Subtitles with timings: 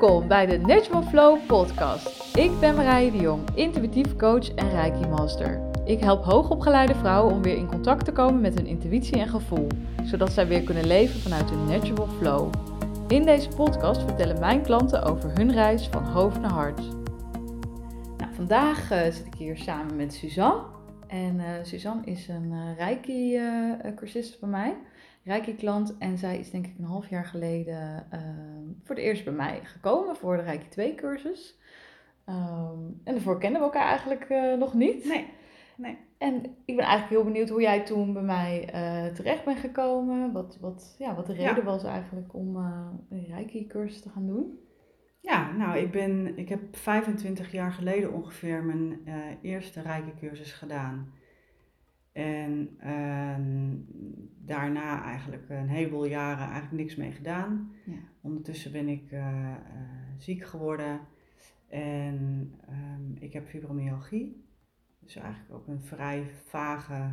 [0.00, 2.36] Welkom bij de Natural Flow podcast.
[2.36, 5.60] Ik ben Marije de Jong, intuïtief coach en Reiki master.
[5.84, 9.66] Ik help hoogopgeleide vrouwen om weer in contact te komen met hun intuïtie en gevoel,
[10.04, 12.52] zodat zij weer kunnen leven vanuit hun natural flow.
[13.08, 16.80] In deze podcast vertellen mijn klanten over hun reis van hoofd naar hart.
[18.16, 20.62] Nou, vandaag uh, zit ik hier samen met Suzanne.
[21.06, 24.76] En uh, Suzanne is een uh, Reiki-cursist bij mij.
[25.24, 25.98] Reiki-klant.
[25.98, 29.60] En zij is denk ik een half jaar geleden ehm, voor het eerst bij mij
[29.62, 31.58] gekomen voor de Reiki 2 cursus.
[32.24, 35.04] Ehm, en daarvoor kennen we elkaar eigenlijk uh, nog niet.
[35.04, 35.26] Nee,
[35.76, 35.98] nee.
[36.18, 40.32] En ik ben eigenlijk heel benieuwd hoe jij toen bij mij uh, terecht bent gekomen.
[40.32, 41.62] Wat, wat, ja, wat de reden ja.
[41.62, 44.58] was eigenlijk om uh, een Reiki-cursus te gaan doen.
[45.20, 49.00] Ja, nou, ik, ben, ik heb 25 jaar geleden ongeveer mijn
[49.42, 51.12] eerste Reiki-cursus gedaan.
[52.20, 53.36] En uh,
[54.44, 57.72] daarna eigenlijk een heleboel jaren eigenlijk niks mee gedaan.
[57.86, 57.98] Ja.
[58.20, 59.54] Ondertussen ben ik uh, uh,
[60.18, 61.00] ziek geworden
[61.68, 64.44] en um, ik heb fibromyalgie.
[64.98, 67.10] Dus eigenlijk ook een vrij vage,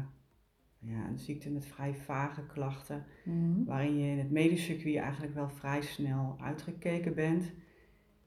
[0.80, 3.06] ja, een ziekte met vrij vage klachten.
[3.24, 3.66] Mm-hmm.
[3.66, 7.52] Waarin je in het medisch circuit eigenlijk wel vrij snel uitgekeken bent.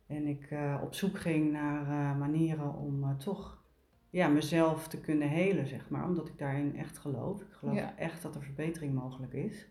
[0.07, 3.60] En ik uh, op zoek ging naar manieren om toch
[4.11, 6.05] ja, mezelf te kunnen helen, zeg maar.
[6.05, 7.41] Omdat ik daarin echt geloof.
[7.41, 7.97] Ik geloof ja.
[7.97, 9.69] echt dat er verbetering mogelijk is.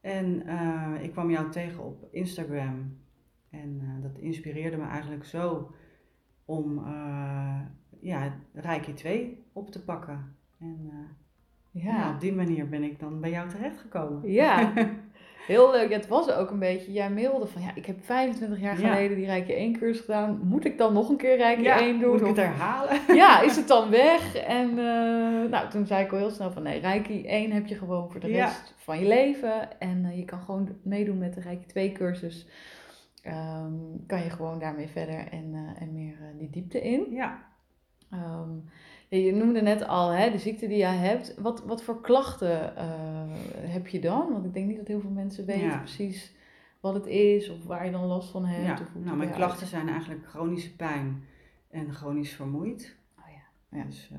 [0.00, 2.98] En uh, ik kwam jou tegen op Instagram.
[3.50, 5.74] En uh, dat inspireerde me eigenlijk zo
[6.44, 7.60] om uh,
[8.00, 10.36] ja, Reiki 2 op te pakken.
[10.58, 10.90] En
[11.70, 11.82] ja.
[11.82, 12.14] ja.
[12.14, 14.30] op die manier ben ik dan bij jou terechtgekomen.
[14.30, 14.72] Ja,
[15.46, 15.92] Heel leuk.
[15.92, 19.26] Het was ook een beetje, jij mailde van ja, ik heb 25 jaar geleden die
[19.26, 20.40] Rijke 1 cursus gedaan.
[20.42, 22.10] Moet ik dan nog een keer Rijke ja, 1 doen?
[22.10, 23.00] Moet ik het herhalen?
[23.14, 24.36] Ja, is het dan weg?
[24.36, 27.74] En uh, nou, toen zei ik al heel snel van nee, Rijke 1 heb je
[27.74, 29.80] gewoon voor de rest van je leven.
[29.80, 32.46] En uh, je kan gewoon meedoen met de Rijke 2 cursus.
[33.26, 37.06] Um, kan je gewoon daarmee verder en, uh, en meer die diepte in.
[37.10, 37.38] Ja.
[38.12, 38.64] Um,
[39.08, 41.34] je noemde net al hè, de ziekte die jij hebt.
[41.38, 42.82] Wat, wat voor klachten uh,
[43.72, 44.32] heb je dan?
[44.32, 45.78] Want ik denk niet dat heel veel mensen weten ja.
[45.78, 46.34] precies
[46.80, 48.78] wat het is of waar je dan last van hebt.
[48.78, 49.70] Ja, of nou, mijn klachten uit.
[49.70, 51.24] zijn eigenlijk chronische pijn
[51.70, 52.96] en chronisch vermoeid.
[53.18, 53.78] Oh ja.
[53.78, 53.84] ja.
[53.84, 54.18] Dus uh,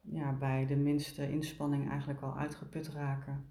[0.00, 3.44] ja, bij de minste inspanning eigenlijk al uitgeput raken.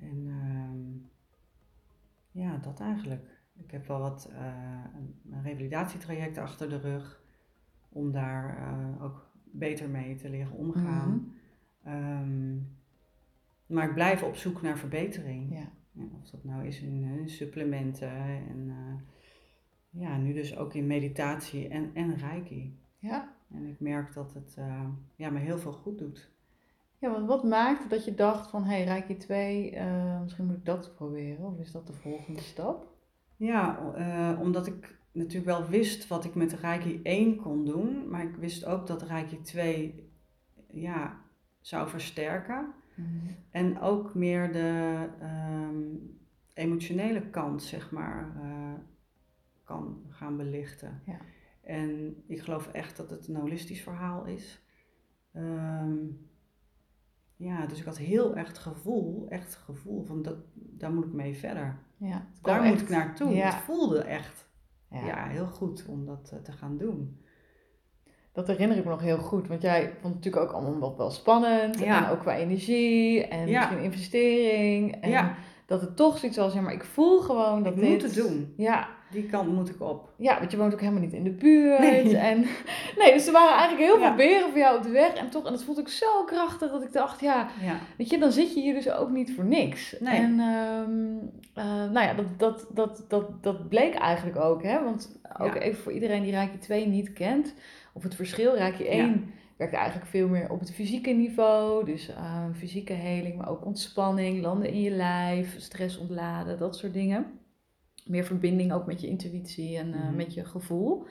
[0.00, 3.40] En uh, ja, dat eigenlijk.
[3.56, 4.38] Ik heb wel wat uh,
[5.30, 7.20] een revalidatietraject achter de rug
[7.88, 8.68] om daar
[9.00, 9.26] ook
[9.58, 11.10] beter mee te leren omgaan.
[11.10, 11.32] Mm
[11.82, 12.20] -hmm.
[12.20, 12.74] um,
[13.66, 15.52] maar ik blijf op zoek naar verbetering.
[15.52, 15.70] Ja.
[15.96, 18.10] Ja, of dat nou is in, in supplementen
[18.48, 22.78] en uh, ja, nu dus ook in meditatie en, en reiki.
[22.98, 23.34] Ja.
[23.50, 26.30] En ik merk dat het uh, ja, me heel veel goed doet.
[26.98, 30.56] Ja, want wat maakte dat je dacht van, hé, hey, Reiki 2, uh, misschien moet
[30.56, 31.46] ik dat proberen?
[31.46, 32.95] Of is dat de volgende stap?
[33.36, 33.78] Ja,
[34.38, 38.64] omdat ik natuurlijk wel wist wat ik met Reiki 1 kon doen, maar ik wist
[38.64, 40.10] ook dat Reiki 2
[40.72, 41.20] ja,
[41.60, 42.74] zou versterken.
[42.94, 43.36] Mm-hmm.
[43.50, 46.18] En ook meer de um,
[46.54, 48.72] emotionele kant, zeg maar, uh,
[49.64, 51.02] kan gaan belichten.
[51.06, 51.18] Ja.
[51.62, 54.64] En ik geloof echt dat het een holistisch verhaal is.
[55.34, 56.28] Um,
[57.36, 61.36] ja, dus ik had heel echt gevoel, echt gevoel van dat, daar moet ik mee
[61.36, 61.78] verder.
[61.96, 63.34] Ja, daar moet ik naartoe.
[63.34, 63.44] Ja.
[63.44, 64.48] Het voelde echt
[64.90, 65.06] ja.
[65.06, 67.20] ja, heel goed om dat uh, te gaan doen.
[68.32, 70.96] Dat herinner ik me nog heel goed, want jij vond het natuurlijk ook allemaal wel,
[70.96, 71.78] wel spannend.
[71.78, 72.04] Ja.
[72.04, 74.94] En ook qua energie en misschien investering.
[75.00, 75.34] En.
[75.66, 77.88] Dat het toch zoiets was, ja, maar ik voel gewoon dat ik dit...
[77.90, 78.52] moet het doen.
[78.56, 78.88] Ja.
[79.10, 80.08] Die kant moet ik op.
[80.16, 81.78] Ja, want je woont ook helemaal niet in de buurt.
[81.78, 82.16] Nee.
[82.30, 82.44] En,
[82.98, 84.06] nee, dus er waren eigenlijk heel Ja.
[84.06, 85.12] veel beren voor jou op de weg.
[85.14, 87.78] En toch, en dat vond ik zo krachtig dat ik dacht, ja, Ja.
[87.98, 89.96] Weet je, dan zit je hier dus ook niet voor niks.
[90.00, 90.16] Nee.
[90.20, 94.62] En um, uh, nou ja, dat, dat, dat, dat, dat bleek eigenlijk ook.
[94.62, 94.84] Hè?
[94.84, 95.60] Want ook Ja.
[95.60, 97.54] even voor iedereen die Reiki 2 niet kent,
[97.92, 101.84] of het verschil, Reiki 1 werkt eigenlijk veel meer op het fysieke niveau.
[101.84, 106.92] Dus uh, fysieke heling, maar ook ontspanning, landen in je lijf, stress ontladen, dat soort
[106.92, 107.26] dingen.
[108.04, 110.16] Meer verbinding ook met je intuïtie en uh, Mhm.
[110.16, 111.06] met je gevoel.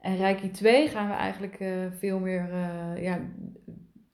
[0.00, 3.20] En Reiki 2 gaan we eigenlijk uh, veel meer, uh, ja,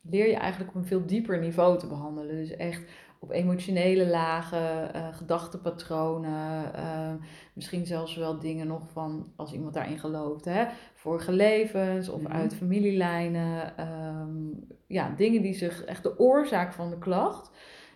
[0.03, 2.37] leer je eigenlijk op een veel dieper niveau te behandelen.
[2.37, 2.83] Dus echt
[3.27, 7.13] op emotionele lagen, uh, gedachtenpatronen, uh,
[7.53, 10.65] misschien zelfs wel dingen nog van, als iemand daarin gelooft, hè,
[10.95, 12.33] vorige levens of Mhm.
[12.33, 13.81] uit familielijnen.
[14.21, 17.51] Um, ja, dingen die zich, echt de oorzaak van de klacht,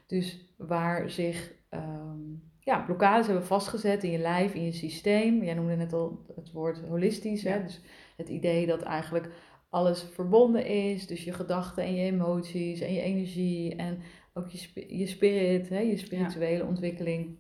[0.06, 5.44] dus waar zich um, ja, blokkades hebben vastgezet in je lijf, in je systeem.
[5.44, 7.50] Jij noemde net al het woord holistisch, Ja.
[7.53, 7.81] hè, dus
[8.17, 9.31] het idee dat eigenlijk
[9.69, 11.06] alles verbonden is.
[11.06, 13.99] Dus je gedachten en je emoties en je energie en
[14.35, 17.38] ook je, je spirit, hè, je spirituele ontwikkeling.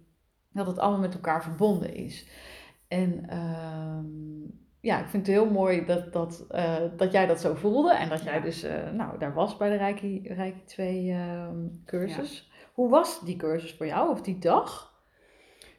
[0.52, 2.28] Dat het allemaal met elkaar verbonden is.
[2.88, 4.40] En ehm,
[4.80, 7.94] ja, ik vind het heel mooi dat, dat, eh, dat jij dat zo voelde.
[7.94, 12.50] En dat jij dus eh, nou, daar was bij de Reiki, Reiki 2 ehm, cursus.
[12.72, 14.94] Hoe was die cursus voor jou of die dag?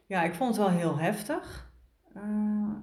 [0.06, 1.72] Ja, ik vond het wel heel heftig.
[2.14, 2.74] Eh,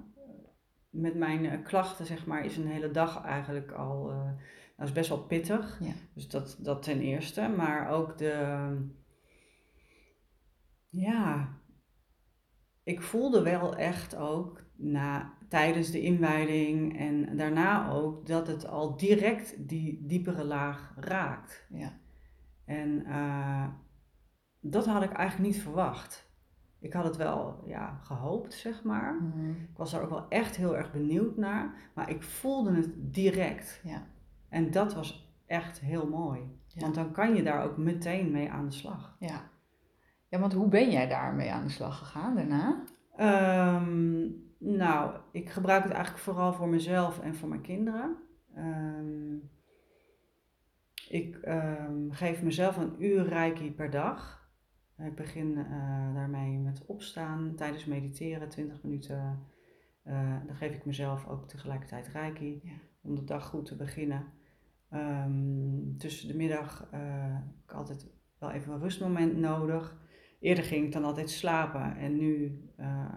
[0.89, 4.13] met mijn klachten, zeg maar, is een hele dag eigenlijk al.
[4.79, 5.79] Dat is best wel pittig.
[5.81, 5.93] Ja.
[6.13, 7.47] Dus dat, dat ten eerste.
[7.47, 8.75] Maar ook de.
[10.89, 11.57] Ja.
[12.83, 18.97] Ik voelde wel echt ook na, tijdens de inwijding en daarna ook dat het al
[18.97, 21.65] direct die diepere laag raakt.
[21.69, 21.99] Ja.
[22.65, 23.67] En eh,
[24.59, 26.27] dat had ik eigenlijk niet verwacht.
[26.79, 29.13] Ik had het wel ja, gehoopt, zeg maar.
[29.13, 29.49] Mhm.
[29.49, 31.91] Ik was daar ook wel echt heel erg benieuwd naar.
[31.95, 33.81] Maar ik voelde het direct.
[33.83, 34.07] Ja.
[34.49, 36.39] En dat was echt heel mooi.
[36.67, 36.81] Ja.
[36.81, 39.15] Want dan kan je daar ook meteen mee aan de slag.
[39.19, 39.49] Ja.
[40.27, 42.83] ja, want hoe ben jij daarmee aan de slag gegaan daarna?
[43.15, 48.17] Ehm, nou, ik gebruik het eigenlijk vooral voor mezelf en voor mijn kinderen.
[48.55, 49.35] Ehm,
[51.09, 54.47] ik ehm, geef mezelf een uur reiki per dag.
[54.97, 59.47] Ik begin eh, daarmee met opstaan, tijdens mediteren, 20 minuten.
[60.03, 62.71] Eh, dan geef ik mezelf ook tegelijkertijd reiki Ja.
[63.01, 64.25] om de dag goed te beginnen.
[64.89, 66.99] Ehm, tussen de middag eh,
[67.35, 68.07] heb ik altijd
[68.39, 69.97] wel even een rustmoment nodig.
[70.39, 73.15] Eerder ging ik dan altijd slapen en nu eh,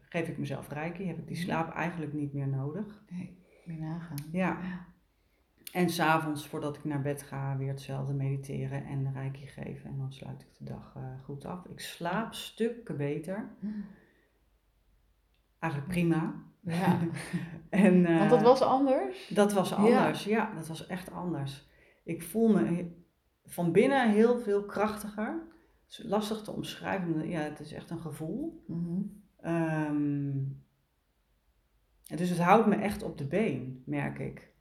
[0.00, 1.06] geef ik mezelf reiki.
[1.06, 1.44] Heb ik die Mhm.
[1.44, 3.04] slaap eigenlijk niet meer nodig.
[3.10, 4.16] Nee, weer nagaan.
[4.32, 4.58] Ja.
[4.62, 4.84] Ja.
[5.72, 9.90] En s'avonds voordat ik naar bed ga weer hetzelfde mediteren en reiki geven.
[9.90, 11.64] En dan sluit ik de dag eh, goed af.
[11.66, 13.48] Ik slaap stukken beter.
[15.58, 16.34] Eigenlijk prima.
[16.60, 16.98] Ja,
[17.70, 19.28] en, eh, want dat was anders.
[19.28, 20.54] Dat was anders, ja.
[20.54, 21.68] dat was echt anders.
[22.04, 22.90] Ik voel me
[23.44, 25.54] van binnen heel veel krachtiger.
[25.84, 28.64] Het is lastig te omschrijven, ja, het is echt een gevoel.
[32.06, 34.54] En dus het houdt me echt op de been, merk ik.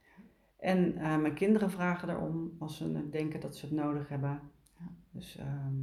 [0.57, 4.41] En eh, mijn kinderen vragen erom als ze denken dat ze het nodig hebben.
[4.79, 4.91] Ja.
[5.11, 5.75] Dus ehm,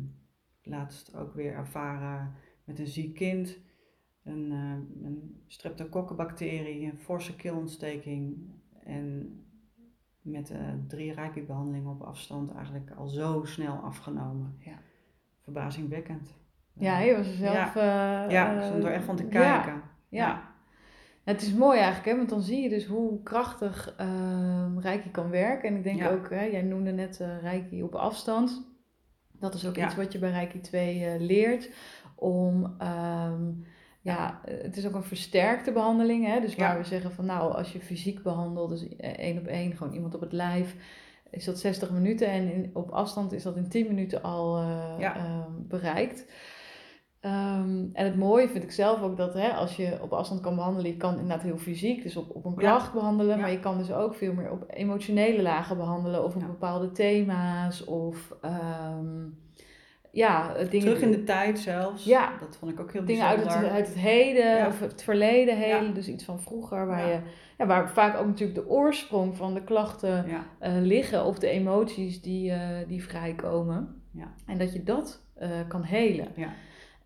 [0.62, 3.58] laatst ook weer ervaren met een ziek kind.
[4.24, 8.36] Een, eh een streptokokkenbacterie, een forse keelontsteking.
[8.84, 9.36] En
[10.22, 10.58] met eh,
[10.88, 14.56] drie reiki-behandelingen op afstand eigenlijk al zo snel afgenomen.
[14.58, 14.78] Ja.
[15.42, 16.34] Verbazingwekkend.
[16.72, 17.74] Ja, je was er zelf...
[17.74, 19.82] Ja, eh, ja, ik stond er echt van te kijken.
[20.08, 20.50] Ja.
[21.24, 22.16] Het is mooi eigenlijk, hè?
[22.16, 25.68] want dan zie je dus hoe krachtig ehm Reiki kan werken.
[25.68, 26.10] En ik denk Ja.
[26.10, 28.66] ook, hè, jij noemde net eh, Reiki op afstand.
[29.32, 29.86] Dat is ook Ja.
[29.86, 31.70] iets wat je bij Reiki 2 eh, leert.
[32.14, 33.50] Om, ehm,
[34.02, 36.26] ja, eh, het is ook een versterkte behandeling.
[36.26, 36.40] Hè?
[36.40, 36.78] Dus waar Ja.
[36.82, 40.14] we zeggen van, nou, als je fysiek behandelt, dus eh, één op één, gewoon iemand
[40.14, 40.76] op het lijf,
[41.30, 42.26] is dat 60 minuten.
[42.28, 45.16] En in, op afstand is dat in 10 minuten al eh, Ja.
[45.16, 46.26] ehm, bereikt.
[47.20, 50.54] Ehm, en het mooie vind ik zelf ook dat hè, als je op afstand kan
[50.54, 53.78] behandelen, je kan inderdaad heel fysiek, dus op, op een klacht behandelen, maar je kan
[53.78, 59.24] dus ook veel meer op emotionele lagen behandelen of op bepaalde thema's of ehm,
[60.14, 62.04] ja, eh, dingen, Terug in de tijd zelfs.
[62.04, 62.32] Ja.
[62.40, 63.68] Dat vond ik ook heel dingen uit bijzonder.
[63.68, 64.66] het, uit het heden Ja.
[64.66, 65.92] of het verleden helen, Ja.
[65.92, 67.12] dus iets van vroeger, waar, Ja.
[67.12, 67.18] je,
[67.58, 70.24] ja, waar vaak ook natuurlijk de oorsprong van de klachten
[70.58, 74.02] eh, liggen of de emoties die, eh, die vrijkomen.
[74.10, 74.32] Ja.
[74.46, 75.20] En dat je dat
[75.68, 76.28] kan helen.
[76.34, 76.48] ja,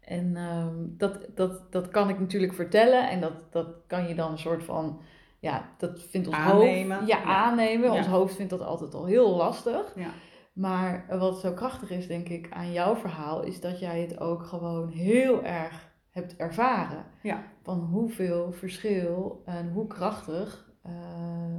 [0.01, 4.31] En ehm, dat, dat, dat kan ik natuurlijk vertellen en dat, dat kan je dan
[4.33, 5.01] een soort van,
[5.39, 6.97] ja, dat vindt ons Aannemen.
[6.97, 7.25] hoofd, ja, Ja.
[7.25, 7.91] aannemen.
[7.93, 8.13] Ons Ja.
[8.13, 9.93] hoofd vindt dat altijd al heel lastig.
[9.97, 10.09] ja.
[10.57, 14.43] Maar wat zo krachtig is, denk ik, aan jouw verhaal, is dat jij het ook
[14.43, 17.05] gewoon heel erg hebt ervaren.
[17.23, 17.43] Ja.
[17.63, 21.55] Van hoeveel verschil en hoe krachtig, eh,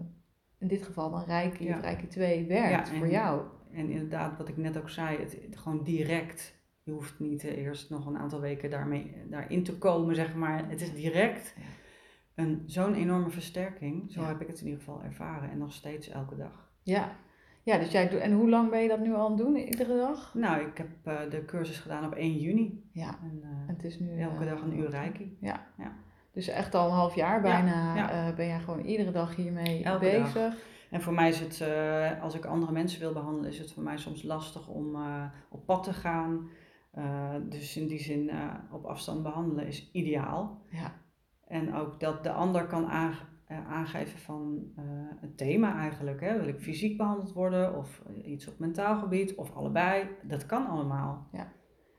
[0.60, 1.76] in dit geval dan Reiki Ja.
[1.76, 3.42] of Reiki 2 werkt Ja, en- voor jou.
[3.72, 6.56] En inderdaad, wat ik net ook zei, het, het gewoon direct.
[6.84, 10.70] Je hoeft niet eh, eerst nog een aantal weken daarmee, daarin te komen, zeg maar.
[10.70, 11.56] Het is direct
[12.36, 14.12] een, zo'n enorme versterking.
[14.12, 15.50] Zo heb ik het in ieder geval ervaren.
[15.52, 16.72] En nog steeds elke dag.
[16.84, 17.16] Ja.
[17.68, 19.56] Ja, dus jij doet, en hoe lang ben je dat nu al aan het doen,
[19.56, 20.34] iedere dag?
[20.34, 22.90] Nou, ik heb eh, de cursus gedaan op 1 juni.
[22.92, 24.20] Ja, En, eh, en het is nu...
[24.20, 25.38] elke eh, dag een uur reiki.
[26.34, 28.34] Dus echt al een half jaar bijna ja.
[28.34, 30.58] ben jij gewoon iedere dag hiermee Elke bezig.
[30.90, 31.64] En voor mij is het,
[32.22, 34.98] als ik andere mensen wil behandelen, is het voor mij soms lastig om
[35.50, 36.50] op pad te gaan.
[37.50, 38.32] Dus in die zin,
[38.72, 40.62] op afstand behandelen is ideaal.
[40.70, 40.94] Ja.
[41.48, 42.86] En ook dat de ander kan
[43.48, 44.84] eh, aangeven van eh,
[45.22, 46.22] het thema eigenlijk.
[46.22, 46.38] Hè?
[46.40, 50.08] Wil ik fysiek behandeld worden of iets op mentaal gebied of allebei.
[50.24, 51.28] Dat kan allemaal.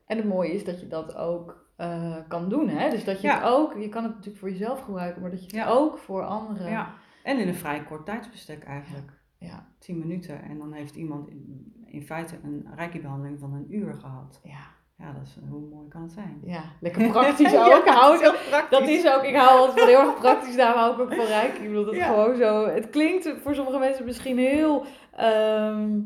[0.05, 2.67] En het mooie is dat je dat ook eh, kan doen.
[2.69, 2.89] Hè?
[2.89, 3.35] Dus dat je Ja.
[3.39, 5.67] het ook, je kan het natuurlijk voor jezelf gebruiken, maar dat je het Ja.
[5.69, 6.69] ook voor anderen.
[6.71, 6.93] Ja.
[7.23, 9.17] En in een vrij kort tijdsbestek eigenlijk.
[9.37, 13.93] Ja, 10 minuten en dan heeft iemand in, in feite een reiki-behandeling van een uur
[13.93, 14.39] gehad.
[14.43, 14.77] ja.
[14.99, 16.39] Ja, dat is, hoe mooi kan het zijn?
[16.43, 17.85] Ja, lekker praktisch ook.
[17.85, 18.79] Ja, hou het ik- is heel praktisch.
[18.79, 21.25] dat is ook, ik hou altijd van heel erg praktisch, daarom hou ik ook van
[21.25, 21.57] Reiki.
[21.57, 22.07] Ik bedoel, dat het Ja.
[22.07, 25.99] gewoon zo, het klinkt voor sommige mensen misschien heel ehm,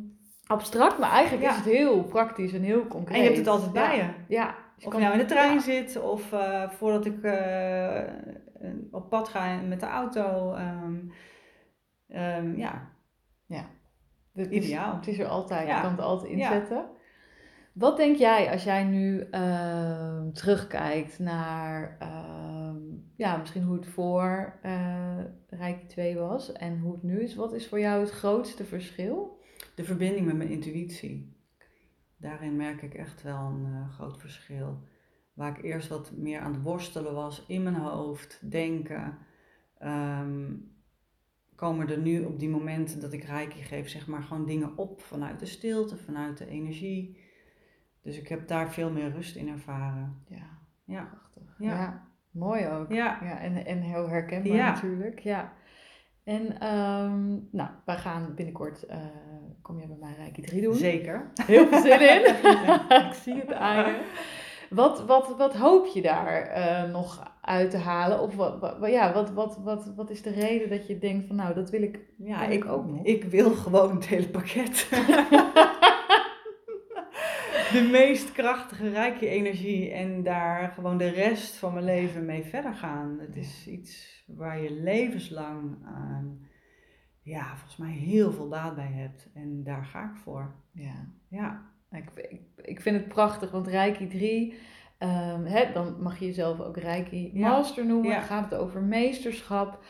[0.48, 1.50] abstract, maar eigenlijk Ja.
[1.50, 3.16] is het heel praktisch en heel concreet.
[3.16, 4.04] En je hebt het altijd bij Ja.
[4.04, 4.10] je.
[4.36, 4.56] Ja.
[4.78, 5.60] je Of je nou in de trein ja.
[5.60, 8.02] zit, of eh, voordat ik eh,
[8.92, 10.54] op pad ga met de auto.
[10.54, 10.96] ehm,
[12.08, 12.92] ehm, ja,
[14.36, 14.96] is, Ideaal.
[14.96, 15.82] Het is er altijd, je Ja.
[15.82, 16.36] kan het altijd Ja.
[16.38, 16.86] inzetten.
[17.74, 22.78] Wat denk jij als jij nu ehm, terugkijkt naar ehm,
[23.16, 25.18] ja, misschien hoe het voor eh
[25.50, 27.36] Reiki 2 was en hoe het nu is?
[27.36, 29.42] Wat is voor jou het grootste verschil?
[29.76, 31.36] de verbinding met mijn intuïtie.
[32.18, 34.82] Daarin merk ik echt wel een eh, groot verschil.
[35.34, 39.18] Waar ik eerst wat meer aan het worstelen was in mijn hoofd, denken.
[39.78, 40.54] ehm,
[41.56, 45.02] komen er nu op die momenten dat ik reiki geef, zeg maar gewoon dingen op
[45.02, 47.18] vanuit de stilte, vanuit de energie.
[48.04, 50.24] Dus ik heb daar veel meer rust in ervaren.
[50.28, 50.46] Ja,
[50.86, 51.56] Ja, prachtig.
[51.58, 51.74] Ja.
[51.74, 52.92] Ja, mooi ook.
[52.92, 54.72] ja, Ja, en, en heel herkenbaar Ja.
[54.74, 55.20] natuurlijk.
[55.20, 55.52] Ja.
[56.24, 58.98] En ehm, nou, wij gaan binnenkort, eh,
[59.62, 60.74] kom jij bij mij Reiki 3 doen.
[60.74, 61.32] zeker.
[61.46, 62.26] Heel veel zin in.
[63.08, 64.02] ik zie het aan je.
[64.70, 68.22] Wat, wat, wat hoop je daar eh, nog uit te halen?
[68.22, 71.36] Of wat, wat, ja, wat, wat, wat, wat is de reden dat je denkt van
[71.36, 72.00] nou, dat wil ik...
[72.18, 73.06] Ja, Wil ik ik ook nog.
[73.06, 74.88] Ik wil gewoon het hele pakket.
[77.74, 82.74] de meest krachtige, rijke energie en daar gewoon de rest van mijn leven mee verder
[82.74, 83.18] gaan.
[83.20, 86.26] Het is iets waar je levenslang ehm,
[87.22, 89.30] ja, volgens mij heel veel baat bij hebt.
[89.34, 90.56] En daar ga ik voor.
[90.72, 91.62] Ja, Ja,
[91.92, 94.60] ik, ik, ik vind het prachtig, want Reiki 3...
[94.98, 97.50] ehm, hè, dan mag je jezelf ook Reiki Ja.
[97.50, 98.10] Master noemen.
[98.10, 98.16] Ja.
[98.18, 99.84] Dan gaat het over meesterschap.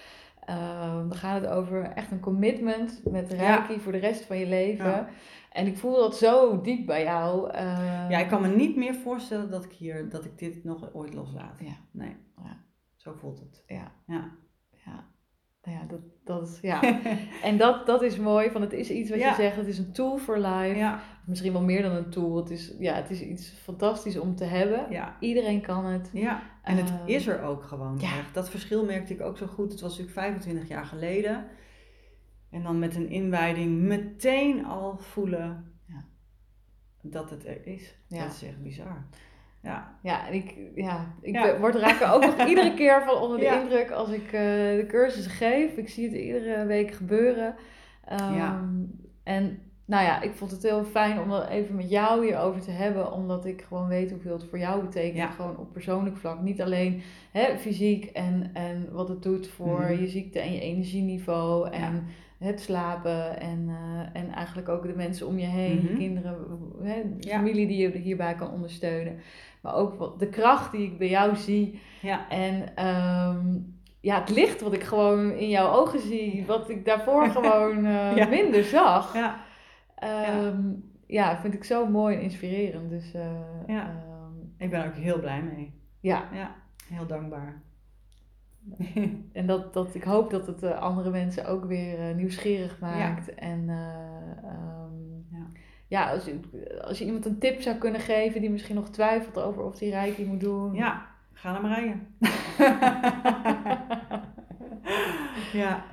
[0.46, 4.48] Ehm, dan gaat het over echt een commitment met Reiki voor de rest van je
[4.48, 4.86] leven.
[4.86, 5.10] Ja.
[5.52, 7.50] En ik voel dat zo diep bij jou.
[7.52, 10.94] ehm, ja ik kan me niet meer voorstellen dat ik, hier, dat ik dit nog
[10.94, 11.60] ooit loslaat.
[11.60, 11.76] Ja.
[11.92, 12.58] Nee, Ja.
[12.96, 13.64] zo voelt het.
[13.68, 13.92] Ja.
[14.08, 14.32] Ja.
[14.86, 15.06] Ja,
[15.64, 16.82] Nou ja, dat, dat is, ja.
[17.44, 19.92] En dat, dat is mooi, van het is iets wat je zegt, het is een
[19.94, 20.80] tool for life.
[21.26, 22.36] Misschien wel meer dan een tool.
[22.36, 24.86] Het is, ja, het is iets fantastisch om te hebben.
[24.90, 25.16] ja.
[25.20, 26.10] Iedereen kan het.
[26.14, 28.18] Ja, en het Ehm, is er ook gewoon ja.
[28.18, 28.34] echt.
[28.34, 29.72] Dat verschil merkte ik ook zo goed.
[29.72, 31.46] Het was natuurlijk 25 jaar geleden.
[32.50, 36.04] En dan met een inwijding meteen al voelen Ja.
[37.02, 37.96] dat het er is.
[38.08, 38.24] Ja.
[38.24, 39.06] Dat is echt bizar.
[39.62, 41.60] Ja, Ja, en ik, ja, ik Ja.
[41.60, 43.62] word raak er ook nog iedere keer van onder de Ja.
[43.62, 45.78] indruk als ik eh, de cursus geef.
[45.78, 47.56] Ik zie het iedere week gebeuren.
[48.10, 48.70] Ja.
[49.24, 52.72] En nou ja, ik vond het heel fijn om er even met jou hierover te
[52.72, 53.12] hebben.
[53.12, 55.18] Omdat ik gewoon weet hoeveel het voor jou betekent.
[55.18, 55.28] Ja.
[55.28, 56.42] Gewoon op persoonlijk vlak.
[56.42, 60.02] Niet alleen hè, fysiek en, en wat het doet voor Mhm.
[60.02, 61.70] je ziekte en je energieniveau.
[61.70, 62.06] En
[62.40, 65.76] het slapen en, eh, en eigenlijk ook de mensen om je heen.
[65.82, 65.98] Je Mhm.
[65.98, 66.36] kinderen,
[66.82, 67.36] hè, de Ja.
[67.38, 69.20] familie die je hierbij kan ondersteunen.
[69.62, 71.80] Maar ook wat, de kracht die ik bij jou zie.
[72.02, 73.58] ja, En ehm,
[74.00, 76.44] ja, het licht wat ik gewoon in jouw ogen zie.
[76.48, 78.28] Wat ik daarvoor gewoon eh, Ja.
[78.28, 79.14] minder zag.
[79.14, 79.40] ja.
[80.04, 80.72] Ehm,
[81.08, 82.90] ja, vind ik zo mooi en inspirerend.
[82.90, 83.32] Dus eh,
[83.68, 83.82] Ja.
[83.90, 85.74] ehm, Ik ben er ook heel blij mee.
[86.00, 86.56] ja, Ja,
[86.94, 87.62] heel dankbaar.
[89.34, 93.34] en dat, dat, ik hoop dat het eh, andere mensen ook weer eh, nieuwsgierig maakt.
[93.36, 94.92] En eh, ehm,
[95.32, 95.46] Ja.
[95.88, 96.40] ja, als, je,
[96.88, 99.90] als je iemand een tip zou kunnen geven die misschien nog twijfelt over of die
[99.92, 100.74] reiki moet doen.
[100.74, 101.96] Ja, ga naar Marije.
[105.54, 105.84] ja.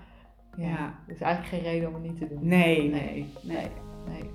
[0.57, 0.69] ja.
[0.69, 0.95] Ja.
[1.07, 2.49] Er is eigenlijk geen reden om het niet te doen.
[2.49, 3.01] Nee, nee,
[3.43, 3.57] nee.
[3.57, 3.67] Nee,
[4.09, 4.31] nee.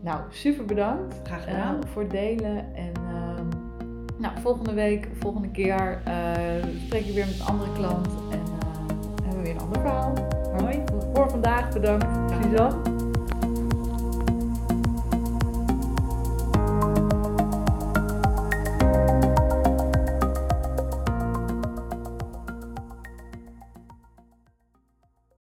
[0.00, 1.80] Nou, super bedankt Graag eh, gedaan.
[1.86, 2.74] voor het delen.
[2.74, 3.46] En ehm,
[4.16, 8.06] nou, volgende week, volgende keer, eh spreek ik weer met een andere klant.
[8.30, 10.12] En eh, hebben we weer een ander verhaal.
[10.52, 10.82] Maar Mooi.
[11.14, 12.06] voor vandaag bedankt,
[12.42, 12.97] Suzanne.